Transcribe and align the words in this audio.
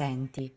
Senti, 0.00 0.50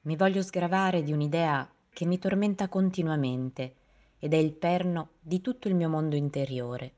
mi 0.00 0.16
voglio 0.16 0.42
sgravare 0.42 1.04
di 1.04 1.12
un'idea 1.12 1.70
che 1.88 2.04
mi 2.04 2.18
tormenta 2.18 2.66
continuamente 2.66 3.74
ed 4.18 4.34
è 4.34 4.36
il 4.38 4.52
perno 4.54 5.10
di 5.20 5.40
tutto 5.40 5.68
il 5.68 5.76
mio 5.76 5.88
mondo 5.88 6.16
interiore. 6.16 6.94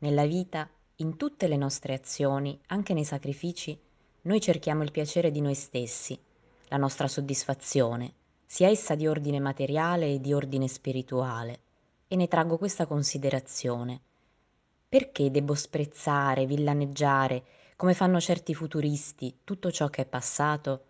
Nella 0.00 0.26
vita, 0.26 0.68
in 0.96 1.16
tutte 1.16 1.48
le 1.48 1.56
nostre 1.56 1.94
azioni, 1.94 2.60
anche 2.66 2.92
nei 2.92 3.06
sacrifici, 3.06 3.80
noi 4.24 4.42
cerchiamo 4.42 4.82
il 4.82 4.90
piacere 4.90 5.30
di 5.30 5.40
noi 5.40 5.54
stessi, 5.54 6.20
la 6.68 6.76
nostra 6.76 7.08
soddisfazione, 7.08 8.12
sia 8.44 8.68
essa 8.68 8.94
di 8.94 9.06
ordine 9.06 9.40
materiale 9.40 10.12
e 10.12 10.20
di 10.20 10.34
ordine 10.34 10.68
spirituale, 10.68 11.60
e 12.08 12.16
ne 12.16 12.28
traggo 12.28 12.58
questa 12.58 12.84
considerazione. 12.84 14.02
Perché 14.86 15.30
debbo 15.30 15.54
sprezzare, 15.54 16.44
villaneggiare, 16.44 17.42
come 17.76 17.94
fanno 17.94 18.20
certi 18.20 18.54
futuristi, 18.54 19.38
tutto 19.44 19.70
ciò 19.70 19.88
che 19.88 20.02
è 20.02 20.04
passato? 20.04 20.84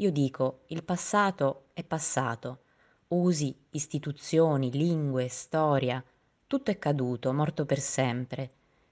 Io 0.00 0.12
dico, 0.12 0.60
il 0.66 0.84
passato 0.84 1.70
è 1.72 1.82
passato. 1.82 2.60
Usi, 3.08 3.52
istituzioni, 3.70 4.70
lingue, 4.70 5.26
storia, 5.26 6.00
tutto 6.46 6.70
è 6.70 6.78
caduto, 6.78 7.32
morto 7.32 7.64
per 7.66 7.80
sempre. 7.80 8.50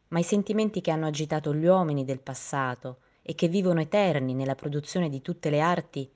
Ma 0.08 0.18
i 0.18 0.24
sentimenti 0.24 0.80
che 0.80 0.90
hanno 0.90 1.06
agitato 1.06 1.54
gli 1.54 1.64
uomini 1.64 2.04
del 2.04 2.18
passato 2.18 2.98
e 3.22 3.36
che 3.36 3.46
vivono 3.46 3.80
eterni 3.80 4.34
nella 4.34 4.56
produzione 4.56 5.08
di 5.08 5.22
tutte 5.22 5.48
le 5.48 5.60
arti, 5.60 6.10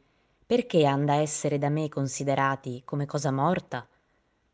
perché 0.44 0.84
han 0.84 1.04
da 1.04 1.14
essere 1.14 1.58
da 1.58 1.68
me 1.68 1.88
considerati 1.88 2.82
come 2.84 3.06
cosa 3.06 3.30
morta? 3.30 3.86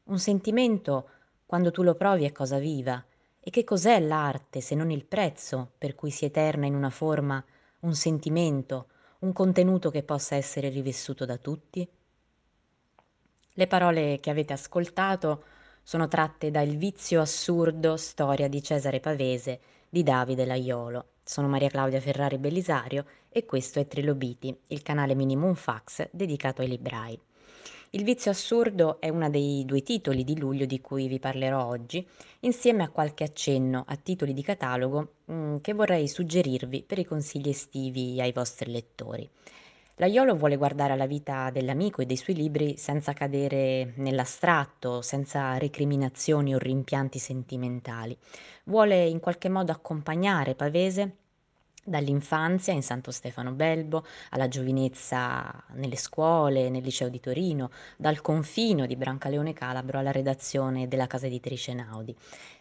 Un 0.05 0.19
sentimento, 0.19 1.09
quando 1.47 1.71
tu 1.71 1.83
lo 1.83 1.95
provi, 1.95 2.27
è 2.27 2.33
cosa 2.33 2.59
viva. 2.59 3.03
E 3.41 3.49
che 3.49 3.65
cos'è 3.65 3.99
l'arte 4.01 4.61
se 4.61 4.75
non 4.75 4.91
il 4.91 5.07
prezzo 5.07 5.73
per 5.79 5.95
cui 5.95 6.11
si 6.11 6.27
eterna 6.27 6.67
in 6.67 6.75
una 6.75 6.91
forma 6.91 7.43
un 7.81 7.95
sentimento, 7.95 8.89
un 9.21 9.33
contenuto 9.33 9.91
che 9.91 10.03
possa 10.03 10.35
essere 10.35 10.69
rivessuto 10.69 11.25
da 11.25 11.39
tutti? 11.39 11.89
Le 13.59 13.67
parole 13.67 14.21
che 14.21 14.31
avete 14.31 14.53
ascoltato 14.53 15.45
sono 15.83 16.09
tratte 16.09 16.51
da 16.51 16.61
Il 16.61 16.77
vizio 16.77 17.21
assurdo, 17.23 17.97
storia 17.97 18.49
di 18.49 18.63
Cesare 18.63 19.01
Pavese 19.01 19.61
di 19.89 20.03
Davide 20.03 20.45
Laiolo. 20.45 21.13
Sono 21.23 21.49
Maria 21.49 21.71
Claudia 21.71 22.01
Ferrari 22.01 22.39
Bellisario 22.39 23.07
e 23.31 23.47
questo 23.47 23.81
è 23.81 23.87
Trilobiti, 23.87 24.55
il 24.69 24.83
canale 24.83 25.15
Minimum 25.15 25.55
Fax 25.55 26.09
dedicato 26.13 26.61
ai 26.61 26.69
librai. 26.69 27.19
Il 27.97 28.05
vizio 28.05 28.31
assurdo 28.31 29.01
è 29.01 29.09
uno 29.09 29.31
dei 29.31 29.65
due 29.65 29.83
titoli 29.83 30.23
di 30.23 30.39
luglio 30.39 30.67
di 30.67 30.83
cui 30.83 31.09
vi 31.09 31.19
parlerò 31.19 31.65
oggi, 31.65 32.07
insieme 32.41 32.83
a 32.83 32.91
qualche 32.91 33.25
accenno 33.25 33.85
a 33.89 33.97
titoli 33.97 34.35
di 34.35 34.43
catalogo 34.43 35.15
mm, 35.33 35.57
che 35.63 35.73
vorrei 35.73 36.07
suggerirvi 36.07 36.83
per 36.83 36.99
i 36.99 37.07
consigli 37.07 37.49
estivi 37.49 38.21
ai 38.21 38.33
vostri 38.33 38.71
lettori. 38.71 39.27
L'Aiolo 39.95 40.37
vuole 40.37 40.59
guardare 40.59 40.93
alla 40.93 41.07
vita 41.07 41.49
dell'amico 41.49 42.03
e 42.03 42.05
dei 42.05 42.19
suoi 42.19 42.37
libri 42.37 42.77
senza 42.77 43.15
cadere 43.15 43.95
nell'astratto, 43.97 45.01
senza 45.01 45.57
recriminazioni 45.57 46.55
o 46.55 46.59
rimpianti 46.59 47.19
sentimentali. 47.19 48.15
Vuole 48.65 49.07
in 49.07 49.21
qualche 49.21 49.49
modo 49.49 49.73
accompagnare 49.73 50.55
Pavese 50.55 51.17
dall'infanzia 51.87 52.73
in 52.73 52.83
Santo 52.83 53.11
Stefano 53.11 53.53
Belbo, 53.53 54.05
alla 54.31 54.49
giovinezza 54.49 55.65
nelle 55.75 55.97
scuole, 55.97 56.69
nel 56.69 56.83
liceo 56.83 57.09
di 57.09 57.21
Torino, 57.21 57.71
dal 57.97 58.21
confino 58.21 58.87
di 58.87 58.97
Brancaleone 58.97 59.53
Calabro 59.53 59.99
alla 59.99 60.11
redazione 60.11 60.89
della 60.89 61.07
casa 61.07 61.27
editrice 61.27 61.73
Naudi. 61.73 62.15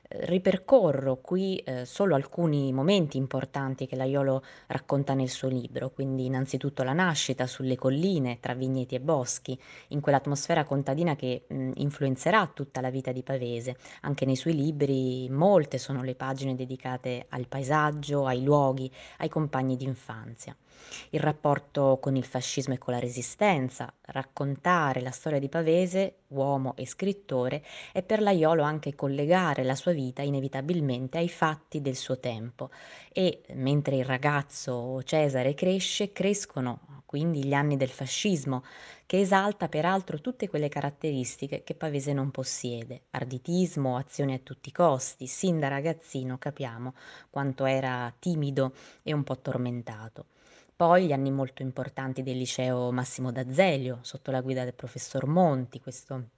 Ripercorro 0.07 1.17
qui 1.19 1.57
eh, 1.57 1.83
solo 1.85 2.15
alcuni 2.15 2.71
momenti 2.71 3.17
importanti 3.17 3.87
che 3.87 3.95
l'Aiolo 3.95 4.43
racconta 4.67 5.13
nel 5.15 5.29
suo 5.29 5.47
libro, 5.47 5.89
quindi 5.89 6.25
innanzitutto 6.25 6.83
la 6.83 6.93
nascita 6.93 7.47
sulle 7.47 7.75
colline 7.75 8.39
tra 8.39 8.53
vigneti 8.53 8.95
e 8.95 8.99
boschi, 8.99 9.59
in 9.89 10.01
quell'atmosfera 10.01 10.63
contadina 10.63 11.15
che 11.15 11.45
mh, 11.47 11.71
influenzerà 11.75 12.45
tutta 12.53 12.81
la 12.81 12.91
vita 12.91 13.11
di 13.11 13.23
Pavese. 13.23 13.77
Anche 14.01 14.25
nei 14.25 14.35
suoi 14.35 14.53
libri 14.55 15.27
molte 15.29 15.77
sono 15.79 16.03
le 16.03 16.15
pagine 16.15 16.55
dedicate 16.55 17.25
al 17.29 17.47
paesaggio, 17.47 18.25
ai 18.25 18.43
luoghi, 18.43 18.91
ai 19.17 19.29
compagni 19.29 19.75
d'infanzia. 19.75 20.55
Il 21.11 21.19
rapporto 21.19 21.97
con 22.01 22.15
il 22.15 22.25
fascismo 22.25 22.73
e 22.73 22.77
con 22.77 22.93
la 22.93 22.99
resistenza, 22.99 23.93
raccontare 24.01 25.01
la 25.01 25.11
storia 25.11 25.39
di 25.39 25.49
Pavese, 25.49 26.17
uomo 26.29 26.75
e 26.75 26.85
scrittore, 26.85 27.63
è 27.91 28.01
per 28.03 28.21
Laiolo 28.21 28.63
anche 28.63 28.95
collegare 28.95 29.63
la 29.63 29.75
sua 29.75 29.93
vita 29.93 30.21
inevitabilmente 30.21 31.17
ai 31.17 31.29
fatti 31.29 31.81
del 31.81 31.95
suo 31.95 32.19
tempo 32.19 32.69
e 33.11 33.41
mentre 33.53 33.97
il 33.97 34.05
ragazzo 34.05 35.01
Cesare 35.03 35.53
cresce, 35.53 36.11
crescono 36.11 36.95
quindi 37.05 37.45
gli 37.45 37.53
anni 37.53 37.77
del 37.77 37.89
fascismo, 37.89 38.63
che 39.05 39.21
esalta 39.21 39.69
peraltro 39.69 40.19
tutte 40.19 40.49
quelle 40.49 40.67
caratteristiche 40.67 41.63
che 41.63 41.73
Pavese 41.73 42.11
non 42.11 42.29
possiede, 42.29 43.03
arditismo, 43.11 43.95
azioni 43.95 44.33
a 44.33 44.39
tutti 44.39 44.67
i 44.67 44.73
costi, 44.73 45.25
sin 45.27 45.59
da 45.59 45.69
ragazzino 45.69 46.37
capiamo 46.37 46.93
quanto 47.29 47.63
era 47.63 48.13
timido 48.19 48.73
e 49.01 49.13
un 49.13 49.23
po' 49.23 49.39
tormentato. 49.39 50.25
Poi 50.77 51.05
gli 51.05 51.13
anni 51.13 51.31
molto 51.31 51.61
importanti 51.61 52.21
del 52.21 52.37
liceo 52.37 52.91
Massimo 52.91 53.31
d'Azeglio, 53.31 53.99
sotto 54.01 54.31
la 54.31 54.41
guida 54.41 54.65
del 54.65 54.73
professor 54.73 55.25
Monti, 55.25 55.79
questo 55.79 56.31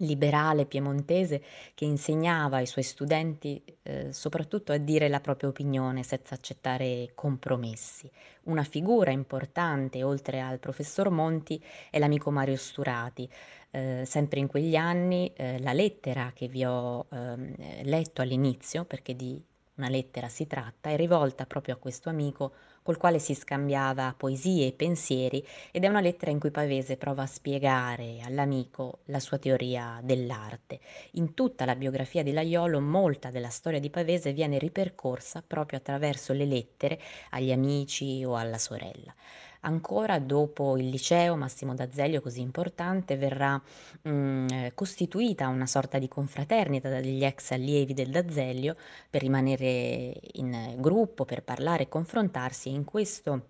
liberale 0.00 0.66
piemontese 0.66 1.42
che 1.74 1.86
insegnava 1.86 2.58
ai 2.58 2.66
suoi 2.66 2.84
studenti 2.84 3.62
eh, 3.82 4.12
soprattutto 4.12 4.72
a 4.72 4.76
dire 4.76 5.08
la 5.08 5.20
propria 5.20 5.48
opinione 5.48 6.02
senza 6.02 6.34
accettare 6.34 7.12
compromessi. 7.14 8.10
Una 8.44 8.64
figura 8.64 9.12
importante, 9.12 10.02
oltre 10.02 10.40
al 10.40 10.58
professor 10.58 11.08
Monti, 11.08 11.62
è 11.90 11.98
l'amico 11.98 12.30
Mario 12.30 12.56
Sturati. 12.56 13.26
Eh, 13.70 14.02
sempre 14.04 14.40
in 14.40 14.46
quegli 14.46 14.76
anni 14.76 15.32
eh, 15.34 15.58
la 15.60 15.72
lettera 15.72 16.32
che 16.34 16.48
vi 16.48 16.64
ho 16.66 17.06
ehm, 17.10 17.84
letto 17.84 18.20
all'inizio, 18.20 18.84
perché 18.84 19.16
di 19.16 19.42
una 19.80 19.88
lettera 19.88 20.28
si 20.28 20.46
tratta, 20.46 20.90
è 20.90 20.96
rivolta 20.96 21.46
proprio 21.46 21.74
a 21.74 21.78
questo 21.78 22.10
amico 22.10 22.52
col 22.82 22.98
quale 22.98 23.18
si 23.18 23.34
scambiava 23.34 24.14
poesie 24.16 24.68
e 24.68 24.72
pensieri 24.72 25.44
ed 25.70 25.84
è 25.84 25.88
una 25.88 26.00
lettera 26.00 26.30
in 26.30 26.38
cui 26.38 26.50
Pavese 26.50 26.96
prova 26.96 27.22
a 27.22 27.26
spiegare 27.26 28.20
all'amico 28.22 29.00
la 29.06 29.20
sua 29.20 29.38
teoria 29.38 30.00
dell'arte. 30.02 30.80
In 31.12 31.34
tutta 31.34 31.64
la 31.64 31.76
biografia 31.76 32.22
di 32.22 32.32
Laiolo 32.32 32.80
molta 32.80 33.30
della 33.30 33.48
storia 33.48 33.80
di 33.80 33.90
Pavese 33.90 34.32
viene 34.32 34.58
ripercorsa 34.58 35.42
proprio 35.46 35.78
attraverso 35.78 36.32
le 36.32 36.44
lettere 36.44 37.00
agli 37.30 37.52
amici 37.52 38.22
o 38.24 38.36
alla 38.36 38.58
sorella. 38.58 39.14
Ancora 39.62 40.18
dopo 40.18 40.76
il 40.78 40.88
liceo 40.88 41.36
Massimo 41.36 41.74
d'Azeglio, 41.74 42.20
così 42.22 42.40
importante, 42.40 43.16
verrà 43.16 43.60
mh, 44.02 44.46
eh, 44.50 44.72
costituita 44.74 45.48
una 45.48 45.66
sorta 45.66 45.98
di 45.98 46.08
confraternita 46.08 46.88
dagli 46.88 47.22
ex 47.24 47.50
allievi 47.52 47.92
del 47.92 48.10
D'Azeglio 48.10 48.76
per 49.10 49.20
rimanere 49.20 50.14
in 50.32 50.74
gruppo, 50.78 51.24
per 51.26 51.42
parlare 51.42 51.84
e 51.84 51.88
confrontarsi. 51.88 52.70
In 52.70 52.84
questo 52.84 53.48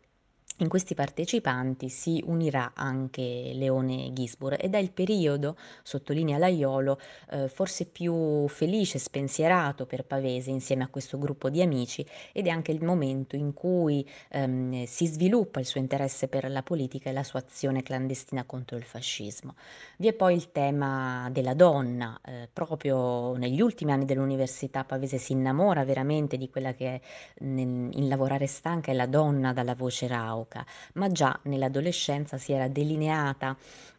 in 0.62 0.69
questi 0.69 0.94
partecipanti 0.94 1.88
si 1.88 2.22
unirà 2.26 2.72
anche 2.75 3.53
Leone 3.54 4.12
Gisbur 4.12 4.56
ed 4.59 4.75
è 4.75 4.78
il 4.78 4.93
periodo, 4.93 5.56
sottolinea 5.82 6.38
Laiolo, 6.38 6.98
eh, 7.31 7.48
forse 7.48 7.87
più 7.87 8.47
felice 8.48 8.99
spensierato 8.99 9.87
per 9.87 10.04
Pavese 10.04 10.50
insieme 10.50 10.84
a 10.84 10.88
questo 10.88 11.19
gruppo 11.19 11.49
di 11.49 11.62
amici 11.62 12.04
ed 12.32 12.47
è 12.47 12.50
anche 12.50 12.72
il 12.72 12.84
momento 12.84 13.37
in 13.37 13.54
cui 13.54 14.06
ehm, 14.31 14.84
si 14.84 15.06
sviluppa 15.06 15.60
il 15.60 15.66
suo 15.66 15.81
interesse 15.81 16.28
per 16.28 16.50
la 16.50 16.62
politica 16.62 17.09
e 17.09 17.12
la 17.12 17.25
sua 17.25 17.41
azione 17.41 17.82
clandestina 17.82 18.44
contro 18.44 18.76
il 18.76 18.84
fascismo. 18.84 19.54
Vi 19.97 20.09
è 20.09 20.12
poi 20.12 20.34
il 20.34 20.53
tema 20.53 21.28
della 21.31 21.54
donna, 21.54 22.20
eh, 22.25 22.49
proprio 22.53 23.34
negli 23.37 23.61
ultimi 23.61 23.93
anni 23.93 24.05
dell'università 24.05 24.84
Pavese 24.84 25.19
si 25.19 25.32
innamora 25.32 25.84
veramente 25.84 26.37
di 26.37 26.50
quella 26.50 26.75
che 26.75 27.00
nel, 27.38 27.88
in 27.93 28.08
Lavorare 28.08 28.46
stanca 28.46 28.90
è 28.90 28.94
la 28.94 29.06
donna 29.06 29.52
dalla 29.52 29.75
voce 29.75 30.06
rauca 30.06 30.50
poca, 30.50 30.67
ma 30.94 31.08
già 31.08 31.38
nell'adolescenza 31.44 32.37
si 32.37 32.52
era 32.52 32.67
delineata 32.67 33.56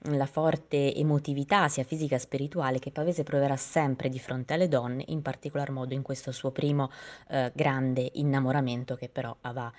la 0.09 0.25
forte 0.25 0.93
emotività 0.93 1.69
sia 1.69 1.83
fisica 1.83 2.17
che 2.17 2.19
spirituale 2.19 2.79
che 2.79 2.91
Pavese 2.91 3.23
proverà 3.23 3.55
sempre 3.55 4.09
di 4.09 4.19
fronte 4.19 4.53
alle 4.53 4.67
donne, 4.67 5.05
in 5.07 5.21
particolar 5.21 5.71
modo 5.71 5.93
in 5.93 6.01
questo 6.01 6.31
suo 6.31 6.51
primo 6.51 6.91
eh, 7.29 7.51
grande 7.55 8.09
innamoramento 8.15 8.95
che 8.95 9.07
però 9.07 9.35
aveva 9.41 9.71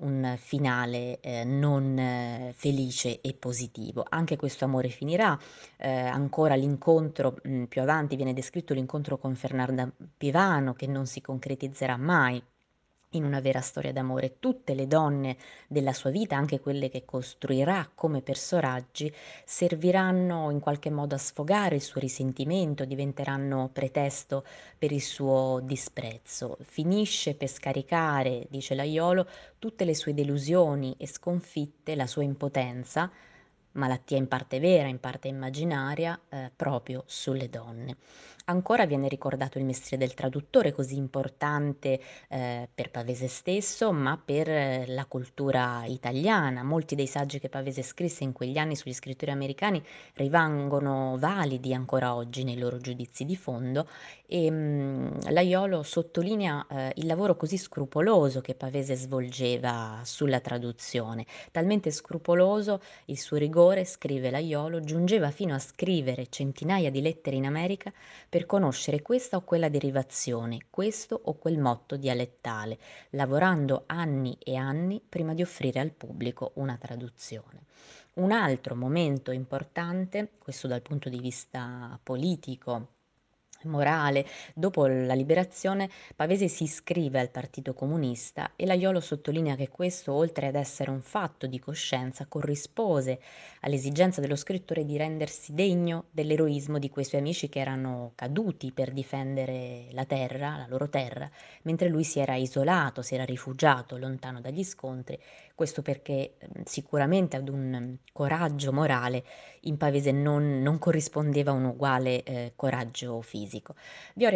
un 0.00 0.34
finale 0.38 1.20
eh, 1.20 1.44
non 1.44 1.98
eh, 1.98 2.52
felice 2.54 3.20
e 3.20 3.34
positivo. 3.34 4.02
Anche 4.08 4.36
questo 4.36 4.64
amore 4.64 4.88
finirà, 4.88 5.38
eh, 5.76 5.90
ancora 5.90 6.54
l'incontro, 6.54 7.36
mh, 7.42 7.52
mm, 7.52 7.64
più 7.64 7.82
avanti 7.82 8.16
viene 8.16 8.32
descritto 8.32 8.72
l'incontro 8.72 9.18
con 9.18 9.34
Fernanda 9.34 9.90
Pivano 10.16 10.72
che 10.72 10.86
non 10.86 11.04
si 11.06 11.20
concretizzerà 11.20 11.98
mai, 11.98 12.42
in 13.10 13.24
una 13.24 13.40
vera 13.40 13.60
storia 13.60 13.92
d'amore. 13.92 14.36
Tutte 14.38 14.74
le 14.74 14.86
donne 14.86 15.36
della 15.66 15.92
sua 15.92 16.10
vita, 16.10 16.36
anche 16.36 16.60
quelle 16.60 16.88
che 16.88 17.04
costruirà 17.04 17.90
come 17.94 18.22
personaggi, 18.22 19.12
serviranno 19.44 20.50
in 20.50 20.60
qualche 20.60 20.90
modo 20.90 21.14
a 21.14 21.18
sfogare 21.18 21.74
il 21.74 21.82
suo 21.82 22.00
risentimento, 22.00 22.84
diventeranno 22.84 23.70
pretesto 23.72 24.44
per 24.78 24.92
il 24.92 25.02
suo 25.02 25.60
disprezzo. 25.62 26.56
Finisce 26.62 27.34
per 27.34 27.48
scaricare, 27.48 28.46
dice 28.48 28.74
l'Aiolo, 28.74 29.26
tutte 29.58 29.84
le 29.84 29.94
sue 29.94 30.14
delusioni 30.14 30.94
e 30.98 31.06
sconfitte, 31.06 31.96
la 31.96 32.06
sua 32.06 32.22
impotenza, 32.22 33.10
malattia 33.72 34.16
in 34.16 34.28
parte 34.28 34.58
vera, 34.58 34.88
in 34.88 35.00
parte 35.00 35.28
immaginaria, 35.28 36.18
eh, 36.28 36.50
proprio 36.54 37.02
sulle 37.06 37.48
donne. 37.48 37.96
Ancora 38.50 38.84
viene 38.84 39.06
ricordato 39.06 39.58
il 39.58 39.64
mestiere 39.64 40.04
del 40.04 40.12
traduttore, 40.12 40.72
così 40.72 40.96
importante 40.96 42.00
eh, 42.28 42.68
per 42.74 42.90
Pavese 42.90 43.28
stesso, 43.28 43.92
ma 43.92 44.20
per 44.22 44.48
eh, 44.50 44.84
la 44.88 45.04
cultura 45.04 45.84
italiana. 45.86 46.64
Molti 46.64 46.96
dei 46.96 47.06
saggi 47.06 47.38
che 47.38 47.48
Pavese 47.48 47.82
scrisse 47.82 48.24
in 48.24 48.32
quegli 48.32 48.58
anni 48.58 48.74
sugli 48.74 48.92
scrittori 48.92 49.30
americani 49.30 49.80
rimangono 50.14 51.16
validi 51.16 51.72
ancora 51.72 52.16
oggi 52.16 52.42
nei 52.42 52.58
loro 52.58 52.78
giudizi 52.78 53.24
di 53.24 53.36
fondo 53.36 53.86
e 54.26 54.50
mh, 54.50 55.30
Laiolo 55.30 55.84
sottolinea 55.84 56.66
eh, 56.68 56.92
il 56.96 57.06
lavoro 57.06 57.36
così 57.36 57.56
scrupoloso 57.56 58.40
che 58.40 58.56
Pavese 58.56 58.96
svolgeva 58.96 60.00
sulla 60.02 60.40
traduzione, 60.40 61.24
talmente 61.52 61.92
scrupoloso 61.92 62.80
il 63.06 63.18
suo 63.18 63.36
rigore, 63.36 63.84
scrive 63.84 64.30
Laiolo, 64.30 64.80
giungeva 64.80 65.30
fino 65.30 65.54
a 65.54 65.58
scrivere 65.60 66.26
centinaia 66.28 66.90
di 66.90 67.00
lettere 67.00 67.36
in 67.36 67.46
America 67.46 67.92
per 68.28 68.39
conoscere 68.46 69.02
questa 69.02 69.36
o 69.36 69.42
quella 69.42 69.68
derivazione, 69.68 70.66
questo 70.70 71.20
o 71.24 71.34
quel 71.38 71.58
motto 71.58 71.96
dialettale, 71.96 72.78
lavorando 73.10 73.84
anni 73.86 74.36
e 74.38 74.56
anni 74.56 75.02
prima 75.06 75.34
di 75.34 75.42
offrire 75.42 75.80
al 75.80 75.92
pubblico 75.92 76.52
una 76.54 76.76
traduzione. 76.76 77.64
Un 78.14 78.32
altro 78.32 78.74
momento 78.74 79.30
importante, 79.30 80.32
questo 80.38 80.66
dal 80.66 80.82
punto 80.82 81.08
di 81.08 81.18
vista 81.18 81.98
politico, 82.02 82.99
morale. 83.64 84.26
Dopo 84.54 84.86
la 84.86 85.14
liberazione 85.14 85.88
Pavese 86.14 86.48
si 86.48 86.64
iscrive 86.64 87.20
al 87.20 87.30
Partito 87.30 87.74
Comunista 87.74 88.52
e 88.56 88.66
Laiolo 88.66 89.00
sottolinea 89.00 89.56
che 89.56 89.68
questo, 89.68 90.12
oltre 90.12 90.46
ad 90.46 90.54
essere 90.54 90.90
un 90.90 91.02
fatto 91.02 91.46
di 91.46 91.58
coscienza, 91.58 92.26
corrispose 92.26 93.20
all'esigenza 93.60 94.20
dello 94.20 94.36
scrittore 94.36 94.84
di 94.84 94.96
rendersi 94.96 95.54
degno 95.54 96.06
dell'eroismo 96.10 96.78
di 96.78 96.90
quei 96.90 97.04
suoi 97.04 97.20
amici 97.20 97.48
che 97.48 97.60
erano 97.60 98.12
caduti 98.14 98.72
per 98.72 98.92
difendere 98.92 99.88
la 99.92 100.04
terra, 100.04 100.56
la 100.56 100.66
loro 100.68 100.88
terra, 100.88 101.30
mentre 101.62 101.88
lui 101.88 102.04
si 102.04 102.18
era 102.20 102.36
isolato, 102.36 103.02
si 103.02 103.14
era 103.14 103.24
rifugiato 103.24 103.96
lontano 103.96 104.40
dagli 104.40 104.64
scontri, 104.64 105.18
questo 105.60 105.82
perché 105.82 106.38
sicuramente 106.64 107.36
ad 107.36 107.50
un 107.50 107.98
coraggio 108.14 108.72
morale 108.72 109.22
in 109.64 109.76
Pavese 109.76 110.10
non, 110.10 110.62
non 110.62 110.78
corrispondeva 110.78 111.52
un 111.52 111.66
uguale 111.66 112.22
eh, 112.22 112.52
coraggio 112.56 113.20
fisico. 113.20 113.74
Vi 114.14 114.24
ho 114.24 114.30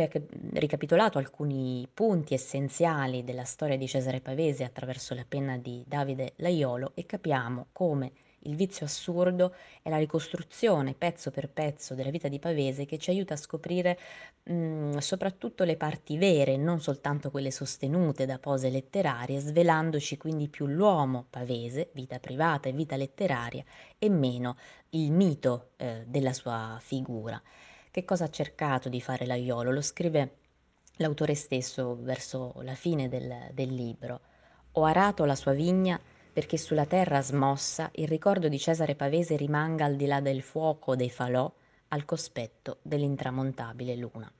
ricapitolato 0.52 1.16
alcuni 1.16 1.88
punti 1.94 2.34
essenziali 2.34 3.24
della 3.24 3.44
storia 3.44 3.78
di 3.78 3.88
Cesare 3.88 4.20
Pavese 4.20 4.64
attraverso 4.64 5.14
la 5.14 5.24
penna 5.26 5.56
di 5.56 5.82
Davide 5.86 6.34
Laiolo 6.36 6.92
e 6.94 7.06
capiamo 7.06 7.68
come 7.72 8.12
il 8.44 8.56
vizio 8.56 8.86
assurdo 8.86 9.54
è 9.82 9.88
la 9.88 9.98
ricostruzione 9.98 10.94
pezzo 10.94 11.30
per 11.30 11.48
pezzo 11.48 11.94
della 11.94 12.10
vita 12.10 12.28
di 12.28 12.38
Pavese 12.38 12.86
che 12.86 12.98
ci 12.98 13.10
aiuta 13.10 13.34
a 13.34 13.38
scoprire 13.38 13.98
mh, 14.44 14.98
soprattutto 14.98 15.64
le 15.64 15.76
parti 15.76 16.16
vere, 16.16 16.56
non 16.56 16.80
soltanto 16.80 17.30
quelle 17.30 17.50
sostenute 17.50 18.26
da 18.26 18.38
pose 18.38 18.70
letterarie, 18.70 19.40
svelandoci 19.40 20.16
quindi 20.16 20.48
più 20.48 20.66
l'uomo 20.66 21.26
Pavese, 21.28 21.90
vita 21.92 22.18
privata 22.18 22.68
e 22.68 22.72
vita 22.72 22.96
letteraria, 22.96 23.64
e 23.98 24.08
meno 24.08 24.56
il 24.90 25.10
mito 25.12 25.70
eh, 25.76 26.04
della 26.06 26.32
sua 26.32 26.78
figura. 26.80 27.40
Che 27.90 28.04
cosa 28.04 28.24
ha 28.24 28.30
cercato 28.30 28.88
di 28.88 29.00
fare 29.00 29.26
l'Aiolo? 29.26 29.70
Lo 29.70 29.82
scrive 29.82 30.36
l'autore 30.96 31.34
stesso 31.34 31.96
verso 32.00 32.54
la 32.62 32.74
fine 32.74 33.08
del, 33.08 33.50
del 33.52 33.72
libro. 33.72 34.20
Ho 34.72 34.84
arato 34.84 35.24
la 35.24 35.36
sua 35.36 35.52
vigna 35.52 36.00
perché 36.34 36.58
sulla 36.58 36.84
terra 36.84 37.22
smossa 37.22 37.88
il 37.94 38.08
ricordo 38.08 38.48
di 38.48 38.58
Cesare 38.58 38.96
Pavese 38.96 39.36
rimanga 39.36 39.84
al 39.84 39.94
di 39.94 40.06
là 40.06 40.20
del 40.20 40.42
fuoco 40.42 40.96
dei 40.96 41.08
falò 41.08 41.50
al 41.88 42.04
cospetto 42.04 42.78
dell'intramontabile 42.82 43.94
luna. 43.94 44.30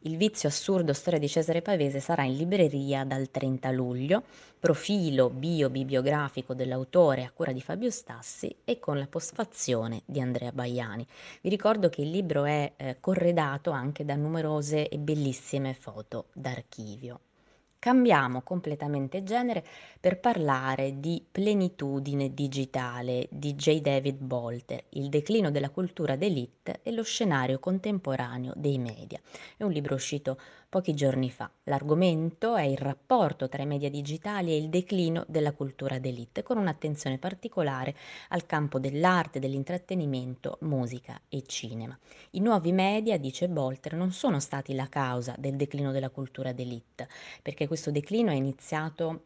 Il 0.00 0.16
vizio 0.16 0.48
assurdo 0.48 0.92
storia 0.92 1.20
di 1.20 1.28
Cesare 1.28 1.62
Pavese 1.62 2.00
sarà 2.00 2.24
in 2.24 2.36
libreria 2.36 3.04
dal 3.04 3.30
30 3.30 3.70
luglio, 3.70 4.24
profilo 4.58 5.30
bio-bibliografico 5.30 6.52
dell'autore 6.52 7.24
a 7.24 7.30
cura 7.30 7.52
di 7.52 7.60
Fabio 7.60 7.90
Stassi 7.90 8.54
e 8.64 8.80
con 8.80 8.98
la 8.98 9.06
postfazione 9.06 10.02
di 10.04 10.20
Andrea 10.20 10.52
Baiani. 10.52 11.06
Vi 11.40 11.48
ricordo 11.48 11.88
che 11.88 12.02
il 12.02 12.10
libro 12.10 12.44
è 12.44 12.72
eh, 12.76 12.96
corredato 13.00 13.70
anche 13.70 14.04
da 14.04 14.16
numerose 14.16 14.88
e 14.88 14.98
bellissime 14.98 15.74
foto 15.74 16.26
d'archivio. 16.32 17.20
Cambiamo 17.86 18.42
completamente 18.42 19.22
genere 19.22 19.64
per 20.00 20.18
parlare 20.18 20.98
di 20.98 21.24
Plenitudine 21.30 22.34
digitale 22.34 23.28
di 23.30 23.54
J. 23.54 23.80
David 23.80 24.16
Bolter, 24.18 24.86
il 24.94 25.08
declino 25.08 25.52
della 25.52 25.70
cultura 25.70 26.16
d'élite 26.16 26.80
e 26.82 26.90
lo 26.90 27.04
scenario 27.04 27.60
contemporaneo 27.60 28.52
dei 28.56 28.78
media. 28.78 29.20
È 29.56 29.62
un 29.62 29.70
libro 29.70 29.94
uscito 29.94 30.36
pochi 30.76 30.92
giorni 30.92 31.30
fa. 31.30 31.50
L'argomento 31.64 32.54
è 32.54 32.64
il 32.64 32.76
rapporto 32.76 33.48
tra 33.48 33.62
i 33.62 33.66
media 33.66 33.88
digitali 33.88 34.50
e 34.50 34.58
il 34.58 34.68
declino 34.68 35.24
della 35.26 35.54
cultura 35.54 35.98
d'élite, 35.98 36.42
con 36.42 36.58
un'attenzione 36.58 37.16
particolare 37.16 37.96
al 38.28 38.44
campo 38.44 38.78
dell'arte, 38.78 39.38
dell'intrattenimento, 39.38 40.58
musica 40.60 41.18
e 41.30 41.44
cinema. 41.46 41.98
I 42.32 42.40
nuovi 42.40 42.72
media, 42.72 43.16
dice 43.16 43.48
Bolter, 43.48 43.94
non 43.94 44.12
sono 44.12 44.38
stati 44.38 44.74
la 44.74 44.90
causa 44.90 45.34
del 45.38 45.56
declino 45.56 45.92
della 45.92 46.10
cultura 46.10 46.52
d'élite, 46.52 47.08
perché 47.40 47.66
questo 47.66 47.90
declino 47.90 48.30
è 48.30 48.34
iniziato 48.34 49.22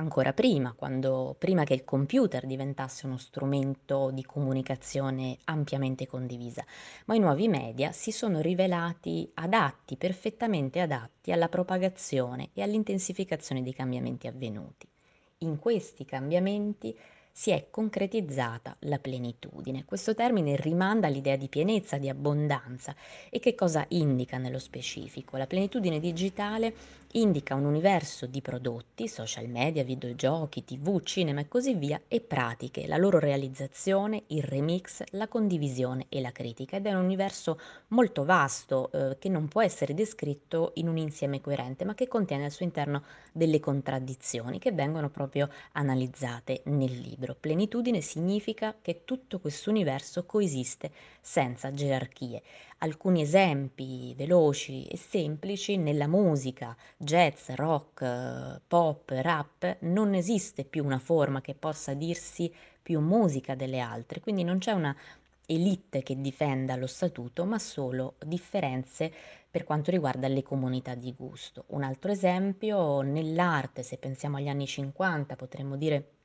ancora 0.00 0.32
prima, 0.32 0.72
quando, 0.72 1.36
prima 1.38 1.64
che 1.64 1.74
il 1.74 1.84
computer 1.84 2.46
diventasse 2.46 3.06
uno 3.06 3.18
strumento 3.18 4.10
di 4.10 4.24
comunicazione 4.24 5.36
ampiamente 5.44 6.06
condivisa, 6.06 6.64
ma 7.04 7.14
i 7.14 7.20
nuovi 7.20 7.48
media 7.48 7.92
si 7.92 8.10
sono 8.10 8.40
rivelati 8.40 9.30
adatti, 9.34 9.96
perfettamente 9.96 10.80
adatti 10.80 11.32
alla 11.32 11.48
propagazione 11.48 12.48
e 12.54 12.62
all'intensificazione 12.62 13.62
dei 13.62 13.74
cambiamenti 13.74 14.26
avvenuti. 14.26 14.88
In 15.38 15.58
questi 15.58 16.04
cambiamenti 16.04 16.96
si 17.32 17.50
è 17.50 17.66
concretizzata 17.70 18.76
la 18.80 18.98
plenitudine. 18.98 19.84
Questo 19.84 20.14
termine 20.14 20.56
rimanda 20.56 21.06
all'idea 21.06 21.36
di 21.36 21.48
pienezza, 21.48 21.98
di 21.98 22.08
abbondanza 22.08 22.94
e 23.30 23.38
che 23.38 23.54
cosa 23.54 23.84
indica 23.88 24.38
nello 24.38 24.58
specifico? 24.58 25.36
La 25.36 25.46
plenitudine 25.46 26.00
digitale 26.00 26.98
indica 27.12 27.54
un 27.54 27.64
universo 27.64 28.26
di 28.26 28.40
prodotti, 28.40 29.08
social 29.08 29.48
media, 29.48 29.82
videogiochi, 29.82 30.64
tv, 30.64 31.02
cinema 31.02 31.40
e 31.40 31.48
così 31.48 31.74
via, 31.74 32.00
e 32.06 32.20
pratiche, 32.20 32.86
la 32.86 32.96
loro 32.96 33.18
realizzazione, 33.18 34.24
il 34.28 34.42
remix, 34.42 35.02
la 35.10 35.26
condivisione 35.26 36.06
e 36.08 36.20
la 36.20 36.30
critica 36.30 36.76
ed 36.76 36.86
è 36.86 36.92
un 36.92 37.04
universo 37.04 37.58
molto 37.88 38.24
vasto 38.24 38.90
eh, 38.92 39.16
che 39.18 39.28
non 39.28 39.48
può 39.48 39.62
essere 39.62 39.94
descritto 39.94 40.72
in 40.74 40.88
un 40.88 40.98
insieme 40.98 41.40
coerente 41.40 41.84
ma 41.84 41.94
che 41.94 42.06
contiene 42.06 42.44
al 42.44 42.52
suo 42.52 42.64
interno 42.64 43.02
delle 43.32 43.58
contraddizioni 43.58 44.58
che 44.58 44.72
vengono 44.72 45.08
proprio 45.10 45.48
analizzate 45.72 46.62
nel 46.66 46.92
libro. 46.92 47.19
Plenitudine 47.38 48.00
significa 48.00 48.76
che 48.80 49.04
tutto 49.04 49.38
questo 49.38 49.70
universo 49.70 50.24
coesiste 50.24 50.90
senza 51.20 51.72
gerarchie 51.72 52.42
alcuni 52.78 53.22
esempi 53.22 54.14
veloci 54.16 54.86
e 54.86 54.96
semplici 54.96 55.76
nella 55.76 56.06
musica, 56.06 56.76
jazz, 56.96 57.50
rock, 57.50 58.60
pop, 58.66 59.10
rap, 59.10 59.76
non 59.80 60.14
esiste 60.14 60.64
più 60.64 60.84
una 60.84 60.98
forma 60.98 61.40
che 61.40 61.54
possa 61.54 61.94
dirsi 61.94 62.52
più 62.82 63.00
musica 63.00 63.54
delle 63.54 63.80
altre, 63.80 64.20
quindi 64.20 64.44
non 64.44 64.58
c'è 64.58 64.72
una 64.72 64.96
elite 65.46 66.02
che 66.02 66.20
difenda 66.20 66.76
lo 66.76 66.86
statuto, 66.86 67.44
ma 67.44 67.58
solo 67.58 68.14
differenze 68.24 69.12
per 69.50 69.64
quanto 69.64 69.90
riguarda 69.90 70.28
le 70.28 70.42
comunità 70.42 70.94
di 70.94 71.12
gusto. 71.12 71.64
Un 71.68 71.82
altro 71.82 72.12
esempio, 72.12 73.00
nell'arte, 73.02 73.82
se 73.82 73.98
pensiamo 73.98 74.36
agli 74.36 74.48
anni 74.48 74.66
50, 74.66 75.36
potremmo 75.36 75.76
dire 75.76 76.19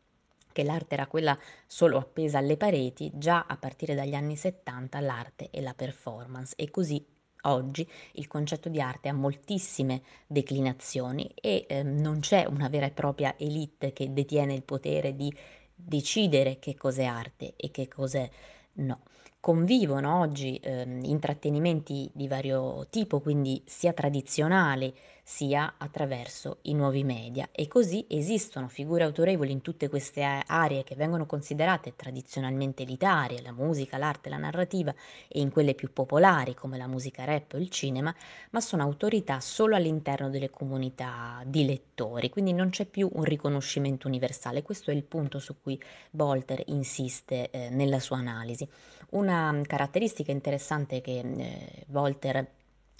che 0.56 0.64
l'arte 0.64 0.94
era 0.94 1.08
quella 1.08 1.38
solo 1.68 1.98
appesa 1.98 2.38
alle 2.38 2.56
pareti, 2.56 3.12
già 3.14 3.44
a 3.46 3.58
partire 3.58 3.94
dagli 3.94 4.14
anni 4.14 4.38
70 4.38 5.02
l'arte 5.02 5.50
e 5.50 5.60
la 5.60 5.74
performance 5.74 6.56
e 6.56 6.72
così 6.72 7.06
oggi 7.42 7.86
il 8.14 8.28
concetto 8.28 8.70
di 8.70 8.80
arte 8.80 9.10
ha 9.10 9.14
moltissime 9.14 10.02
declinazioni 10.26 11.30
e 11.36 11.66
eh, 11.68 11.84
non 11.84 12.22
c'è 12.22 12.46
una 12.46 12.70
vera 12.70 12.86
e 12.86 12.92
propria 12.92 13.36
elite 13.38 13.92
che 13.92 14.14
detiene 14.14 14.54
il 14.54 14.64
potere 14.64 15.14
di 15.14 15.30
decidere 15.76 16.58
che 16.58 16.76
cos'è 16.76 17.04
arte 17.04 17.56
e 17.58 17.70
che 17.70 17.90
cos'è 17.90 18.30
no. 18.76 19.02
Convivono 19.46 20.22
oggi, 20.22 20.60
ehm, 20.60 21.04
intrattenimenti 21.04 22.10
di 22.12 22.28
vario 22.28 22.88
tipo, 22.90 23.20
quindi 23.20 23.62
sia 23.68 23.94
tradizionali, 23.94 24.92
sia 25.22 25.76
attraverso 25.78 26.58
i 26.64 26.74
nuovi 26.74 27.04
media 27.04 27.50
e 27.52 27.68
così 27.68 28.06
esistono 28.10 28.68
figure 28.68 29.04
autorevoli 29.04 29.52
in 29.52 29.62
tutte 29.62 29.88
queste 29.88 30.24
a 30.24 30.44
aree 30.48 30.84
che 30.84 30.96
vengono 30.96 31.28
considerate 31.28 31.96
tradizionalmente 31.96 32.82
elitarie, 32.82 33.44
la 33.44 33.52
musica, 33.52 33.98
l'arte, 34.00 34.30
la 34.30 34.38
narrativa 34.38 34.92
e 35.28 35.40
in 35.42 35.52
quelle 35.52 35.76
più 35.76 35.94
popolari 35.94 36.56
come 36.56 36.80
la 36.80 36.88
musica 36.88 37.24
rap 37.24 37.54
o 37.54 37.58
il 37.58 37.70
cinema, 37.70 38.14
ma 38.50 38.62
sono 38.62 38.82
autorità 38.82 39.40
solo 39.42 39.76
all'interno 39.76 40.32
delle 40.32 40.50
comunità 40.50 41.44
di 41.46 41.66
lettori, 41.68 42.30
quindi 42.30 42.52
non 42.52 42.70
c'è 42.70 42.86
più 42.88 43.08
un 43.14 43.24
riconoscimento 43.24 44.08
universale. 44.08 44.64
Questo 44.64 44.90
è 44.90 44.96
il 44.96 45.04
punto 45.04 45.38
su 45.38 45.56
cui 45.62 45.80
Bolter 46.10 46.64
insiste, 46.68 47.52
ehm, 47.52 47.76
nella 47.76 48.00
sua 48.00 48.18
analisi. 48.18 48.68
Una 49.12 49.62
caratteristica 49.66 50.32
interessante 50.32 51.02
che, 51.02 51.20
ehm, 51.20 51.58
Volter 51.88 52.46